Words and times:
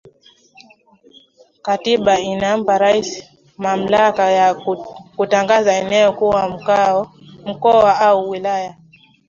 Katiba 1.65 2.13
inampa 2.19 2.75
Raisi 2.77 3.23
mamlaka 3.57 4.31
ya 4.31 4.55
kutangaza 5.15 5.73
eneo 5.75 6.13
kuwa 6.13 6.49
mkoa 7.45 7.99
au 7.99 8.29
wilaya 8.29 8.75